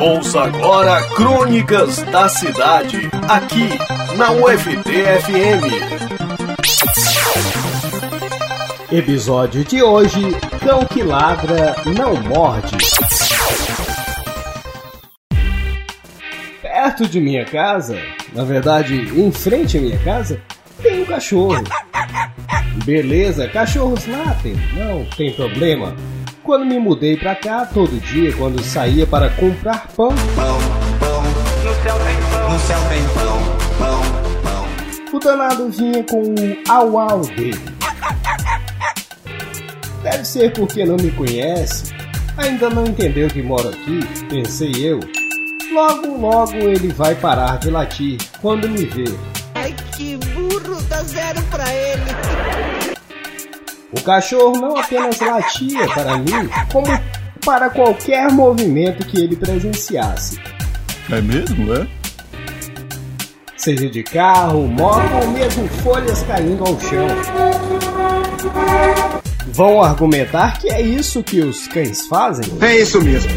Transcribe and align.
Ouça 0.00 0.44
agora 0.44 1.02
Crônicas 1.14 1.98
da 2.04 2.26
Cidade, 2.26 3.10
aqui 3.28 3.68
na 4.16 4.32
UFT-FM. 4.32 5.62
Episódio 8.90 9.62
de 9.62 9.82
hoje: 9.82 10.22
Cão 10.64 10.86
que 10.86 11.02
ladra 11.02 11.76
não 11.84 12.16
morde. 12.22 12.78
Perto 16.62 17.06
de 17.06 17.20
minha 17.20 17.44
casa, 17.44 18.00
na 18.32 18.42
verdade, 18.42 18.94
em 18.94 19.30
frente 19.30 19.76
à 19.76 19.82
minha 19.82 19.98
casa, 19.98 20.40
tem 20.82 21.02
um 21.02 21.04
cachorro. 21.04 21.62
Beleza, 22.86 23.48
cachorros 23.48 24.06
latem, 24.06 24.56
não 24.74 25.04
tem 25.14 25.30
problema. 25.34 25.94
Quando 26.42 26.64
me 26.64 26.78
mudei 26.78 27.16
pra 27.16 27.34
cá, 27.34 27.66
todo 27.66 28.00
dia, 28.00 28.32
quando 28.34 28.62
saía 28.62 29.06
para 29.06 29.28
comprar 29.30 29.86
pão, 29.88 30.08
pão, 30.34 30.58
pão. 30.98 31.22
No 31.22 31.74
céu 31.82 31.98
tem 31.98 32.16
pão. 32.30 32.52
No 32.52 32.58
céu 32.60 32.78
tem 32.88 33.02
pão, 33.14 33.38
pão, 33.78 34.00
pão. 34.42 35.16
o 35.16 35.20
danado 35.20 35.68
vinha 35.68 36.02
com 36.04 36.22
o 36.22 36.72
au-au 36.72 37.20
dele. 37.20 37.60
Deve 40.02 40.24
ser 40.24 40.52
porque 40.54 40.86
não 40.86 40.96
me 40.96 41.10
conhece, 41.10 41.92
ainda 42.38 42.70
não 42.70 42.86
entendeu 42.86 43.28
que 43.28 43.42
moro 43.42 43.68
aqui, 43.68 44.00
pensei 44.30 44.72
eu. 44.76 44.98
Logo, 45.72 46.16
logo 46.16 46.54
ele 46.54 46.88
vai 46.88 47.14
parar 47.14 47.58
de 47.58 47.70
latir 47.70 48.18
quando 48.40 48.66
me 48.66 48.86
ver. 48.86 49.14
Ai, 49.54 49.74
que 49.94 50.16
burro, 50.16 50.80
dá 50.88 51.02
zero 51.02 51.42
pra 51.50 51.70
ele. 51.72 52.69
O 53.92 54.00
cachorro 54.02 54.56
não 54.56 54.76
apenas 54.76 55.18
latia 55.18 55.86
para 55.88 56.16
mim, 56.16 56.48
como 56.72 56.86
para 57.44 57.68
qualquer 57.70 58.30
movimento 58.30 59.04
que 59.06 59.20
ele 59.20 59.34
presenciasse. 59.34 60.38
É 61.10 61.20
mesmo, 61.20 61.74
é? 61.74 61.88
Seja 63.56 63.90
de 63.90 64.02
carro, 64.04 64.68
moto 64.68 65.12
ou 65.22 65.28
mesmo 65.32 65.66
folhas 65.82 66.22
caindo 66.22 66.64
ao 66.64 66.80
chão. 66.80 67.08
Vão 69.48 69.82
argumentar 69.82 70.58
que 70.58 70.70
é 70.70 70.80
isso 70.80 71.22
que 71.22 71.40
os 71.40 71.66
cães 71.66 72.06
fazem? 72.06 72.46
É 72.60 72.76
isso 72.76 73.02
mesmo. 73.02 73.30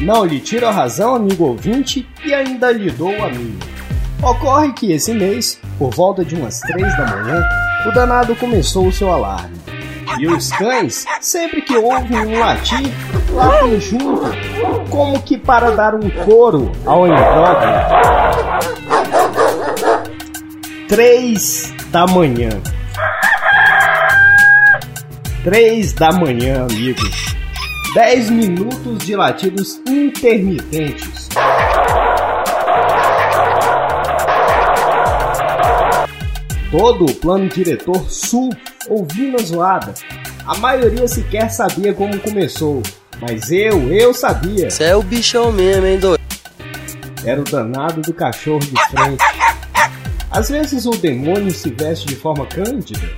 Não 0.00 0.24
lhe 0.24 0.40
tiro 0.40 0.66
a 0.66 0.70
razão, 0.70 1.14
amigo 1.14 1.44
ouvinte, 1.44 2.08
e 2.24 2.32
ainda 2.32 2.72
lhe 2.72 2.90
dou 2.90 3.14
a 3.22 3.28
minha. 3.28 3.58
Ocorre 4.22 4.72
que 4.72 4.92
esse 4.92 5.12
mês, 5.12 5.60
por 5.78 5.94
volta 5.94 6.24
de 6.24 6.34
umas 6.34 6.60
três 6.60 6.96
da 6.96 7.06
manhã, 7.06 7.44
o 7.86 7.92
danado 7.92 8.34
começou 8.36 8.86
o 8.88 8.92
seu 8.92 9.12
alarme. 9.12 9.56
E 10.18 10.26
os 10.26 10.50
cães, 10.50 11.04
sempre 11.20 11.60
que 11.60 11.76
ouvem 11.76 12.18
um 12.18 12.38
latir, 12.38 12.90
latem 13.32 13.80
junto, 13.80 14.30
como 14.88 15.20
que 15.22 15.36
para 15.36 15.70
dar 15.72 15.94
um 15.94 16.08
coro 16.24 16.72
ao 16.86 17.06
imbróglio. 17.06 17.70
Três 20.88 21.74
da 21.90 22.06
manhã. 22.06 22.50
Três 25.44 25.92
da 25.92 26.12
manhã, 26.12 26.66
amigos. 26.70 27.36
Dez 27.94 28.30
minutos 28.30 28.98
de 29.04 29.14
latidos 29.16 29.80
intermitentes. 29.86 31.28
Todo 36.70 37.06
o 37.06 37.14
plano 37.14 37.48
diretor 37.48 38.10
sul 38.10 38.50
ouvindo 38.88 39.36
a 39.40 39.42
zoada. 39.42 39.94
A 40.46 40.56
maioria 40.56 41.08
sequer 41.08 41.50
sabia 41.50 41.92
como 41.92 42.18
começou, 42.20 42.82
mas 43.20 43.50
eu, 43.50 43.92
eu 43.92 44.14
sabia. 44.14 44.70
Você 44.70 44.84
é 44.84 44.96
o 44.96 45.02
bichão 45.02 45.50
mesmo, 45.50 45.86
hein, 45.86 45.98
doido? 45.98 46.20
Era 47.24 47.40
o 47.40 47.44
danado 47.44 48.00
do 48.02 48.14
cachorro 48.14 48.60
de 48.60 48.88
frente. 48.88 49.24
Às 50.30 50.48
vezes 50.48 50.86
o 50.86 50.90
demônio 50.90 51.50
se 51.50 51.70
veste 51.70 52.06
de 52.06 52.14
forma 52.14 52.46
cândida. 52.46 53.08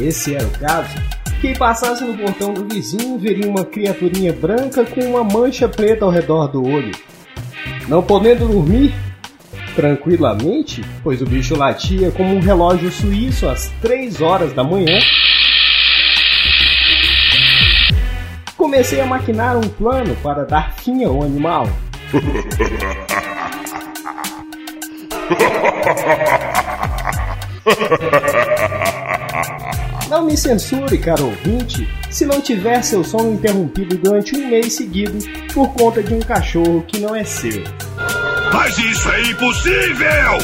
Esse 0.00 0.34
era 0.34 0.46
o 0.46 0.50
caso. 0.50 0.94
Quem 1.40 1.54
passasse 1.54 2.04
no 2.04 2.16
portão 2.16 2.52
do 2.52 2.66
vizinho 2.66 3.18
veria 3.18 3.48
uma 3.48 3.64
criaturinha 3.64 4.32
branca 4.32 4.84
com 4.84 5.00
uma 5.00 5.22
mancha 5.22 5.68
preta 5.68 6.04
ao 6.04 6.10
redor 6.10 6.48
do 6.48 6.62
olho. 6.62 6.92
Não 7.88 8.02
podendo 8.02 8.48
dormir 8.48 8.94
tranquilamente, 9.76 10.82
pois 11.04 11.20
o 11.20 11.26
bicho 11.26 11.54
latia 11.54 12.10
como 12.10 12.34
um 12.34 12.40
relógio 12.40 12.90
suíço 12.90 13.46
às 13.48 13.70
3 13.82 14.20
horas 14.22 14.52
da 14.54 14.64
manhã, 14.64 14.98
comecei 18.56 19.00
a 19.00 19.06
maquinar 19.06 19.56
um 19.56 19.68
plano 19.68 20.16
para 20.22 20.44
dar 20.44 20.72
fim 20.72 21.04
ao 21.04 21.22
animal. 21.22 21.68
Não 30.08 30.24
me 30.24 30.36
censure, 30.36 30.98
caro 30.98 31.26
ouvinte, 31.26 31.88
se 32.10 32.24
não 32.24 32.40
tiver 32.40 32.80
seu 32.82 33.02
sono 33.02 33.32
interrompido 33.32 33.98
durante 33.98 34.36
um 34.36 34.48
mês 34.48 34.74
seguido 34.74 35.18
por 35.52 35.74
conta 35.74 36.00
de 36.00 36.14
um 36.14 36.20
cachorro 36.20 36.84
que 36.86 37.00
não 37.00 37.14
é 37.14 37.24
seu. 37.24 37.64
Mas 38.56 38.78
isso 38.78 39.10
é 39.10 39.20
impossível! 39.20 40.38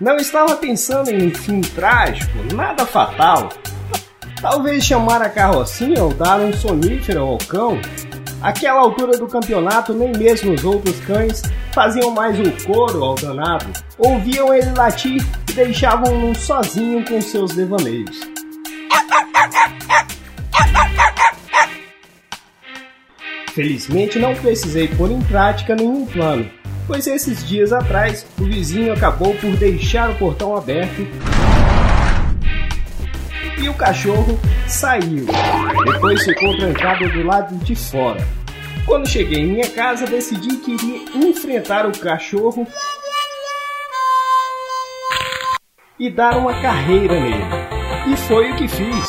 Não 0.00 0.16
estava 0.16 0.54
pensando 0.54 1.10
em 1.10 1.26
um 1.26 1.34
fim 1.34 1.60
trágico, 1.60 2.38
nada 2.54 2.86
fatal. 2.86 3.48
Talvez 4.40 4.84
chamar 4.84 5.20
a 5.20 5.28
carrocinha 5.28 6.04
ou 6.04 6.14
dar 6.14 6.38
um 6.38 6.52
sonífero 6.52 7.20
ao 7.20 7.38
cão. 7.38 7.80
Aquela 8.40 8.78
altura 8.78 9.18
do 9.18 9.26
campeonato, 9.26 9.92
nem 9.92 10.12
mesmo 10.12 10.54
os 10.54 10.64
outros 10.64 11.00
cães 11.00 11.42
faziam 11.72 12.12
mais 12.12 12.38
o 12.38 12.64
coro 12.64 13.02
ao 13.02 13.16
danado. 13.16 13.66
Ouviam 13.98 14.54
ele 14.54 14.70
latir 14.76 15.20
e 15.50 15.52
deixavam-no 15.52 16.32
sozinho 16.32 17.04
com 17.04 17.20
seus 17.20 17.56
devaneios. 17.56 18.37
Felizmente 23.58 24.20
não 24.20 24.36
precisei 24.36 24.86
pôr 24.86 25.10
em 25.10 25.20
prática 25.20 25.74
nenhum 25.74 26.06
plano, 26.06 26.48
pois 26.86 27.08
esses 27.08 27.44
dias 27.44 27.72
atrás 27.72 28.24
o 28.38 28.44
vizinho 28.44 28.92
acabou 28.92 29.34
por 29.34 29.50
deixar 29.56 30.10
o 30.10 30.14
portão 30.14 30.56
aberto 30.56 31.04
e 33.60 33.68
o 33.68 33.74
cachorro 33.74 34.38
saiu. 34.68 35.26
Depois 35.84 36.22
ficou 36.22 36.56
trancado 36.56 37.08
do 37.08 37.24
lado 37.24 37.56
de 37.64 37.74
fora. 37.74 38.24
Quando 38.86 39.08
cheguei 39.08 39.40
em 39.40 39.48
minha 39.48 39.68
casa, 39.70 40.06
decidi 40.06 40.58
que 40.58 40.74
iria 40.74 41.28
enfrentar 41.28 41.84
o 41.84 41.98
cachorro 41.98 42.64
e 45.98 46.08
dar 46.08 46.38
uma 46.38 46.62
carreira 46.62 47.18
nele. 47.18 47.42
E 48.06 48.16
foi 48.28 48.52
o 48.52 48.56
que 48.56 48.68
fiz. 48.68 49.08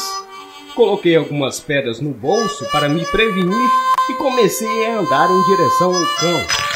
Coloquei 0.74 1.16
algumas 1.16 1.60
pedras 1.60 2.02
no 2.02 2.10
bolso 2.10 2.66
para 2.72 2.90
me 2.90 3.06
prevenir 3.06 3.89
e 4.10 4.14
comecei 4.16 4.86
a 4.88 5.00
andar 5.00 5.30
em 5.30 5.44
direção 5.44 5.96
ao 5.96 6.06
cão. 6.20 6.70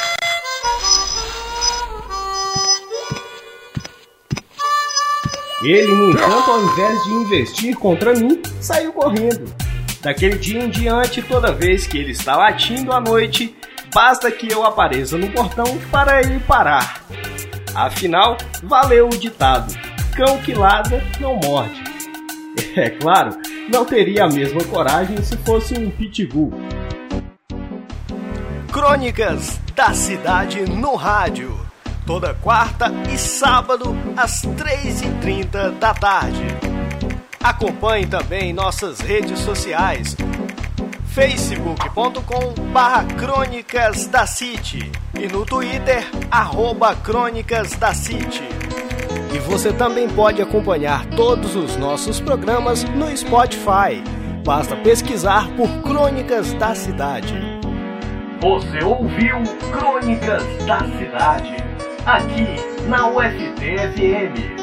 Ele, 5.63 5.93
no 5.93 6.11
entanto, 6.11 6.51
ao 6.51 6.61
invés 6.61 7.03
de 7.03 7.09
investir 7.11 7.77
contra 7.77 8.13
mim, 8.13 8.41
saiu 8.59 8.91
correndo. 8.91 9.45
Daquele 10.01 10.38
dia 10.38 10.61
em 10.61 10.69
diante, 10.69 11.22
toda 11.22 11.53
vez 11.53 11.88
que 11.88 11.97
ele 11.97 12.11
está 12.11 12.35
latindo 12.35 12.91
à 12.91 12.99
noite, 12.99 13.55
basta 13.93 14.29
que 14.29 14.51
eu 14.51 14.66
apareça 14.66 15.17
no 15.17 15.31
portão 15.31 15.79
para 15.89 16.19
ele 16.22 16.39
parar. 16.41 17.05
Afinal, 17.73 18.38
valeu 18.61 19.07
o 19.07 19.17
ditado: 19.17 19.73
cão 20.16 20.37
que 20.40 20.53
ladra 20.53 21.02
não 21.19 21.37
morde. 21.37 21.81
É 22.75 22.90
claro, 22.90 23.37
não 23.69 23.85
teria 23.85 24.25
a 24.25 24.28
mesma 24.28 24.63
coragem 24.63 25.22
se 25.22 25.37
fosse 25.37 25.75
um 25.75 25.91
pitbull. 25.91 26.52
Crônicas 28.85 29.62
da 29.74 29.94
Cidade 29.94 30.70
no 30.70 30.96
Rádio. 30.96 31.58
Toda 32.06 32.34
quarta 32.34 32.91
e 33.09 33.18
sábado, 33.18 33.96
às 34.18 34.41
3h30 34.41 35.80
da 35.80 35.94
tarde. 35.94 36.46
Acompanhe 37.41 38.06
também 38.06 38.52
nossas 38.52 39.00
redes 39.00 39.40
sociais. 39.40 40.18
facebook.com 41.06 42.53
barra 42.74 43.06
Crônicas 43.06 44.06
da 44.08 44.28
City 44.28 44.91
e 45.18 45.28
no 45.30 45.46
Twitter, 45.46 46.06
arroba 46.30 46.94
Crônicas 46.94 47.78
da 47.78 47.94
City. 47.94 48.44
E 49.34 49.40
você 49.40 49.72
também 49.72 50.09
pode 50.09 50.41
acompanhar 50.41 51.06
todos 51.06 51.56
os 51.56 51.78
nossos 51.78 52.20
programas 52.20 52.84
no 52.84 53.16
Spotify. 53.16 54.03
Basta 54.44 54.76
pesquisar 54.76 55.47
por 55.56 55.70
Crônicas 55.84 56.52
da 56.56 56.76
Cidade. 56.76 57.62
Você 58.43 58.84
ouviu 58.84 59.41
Crônicas 59.72 60.43
da 60.66 60.79
Cidade, 60.79 61.55
aqui 62.05 62.57
na 62.90 63.07
UFT-FM. 63.07 64.62